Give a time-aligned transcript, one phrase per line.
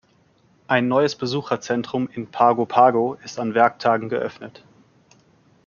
[0.65, 4.63] Ein neues Besucherzentrum in Pago Pago ist an Werktagen geöffnet.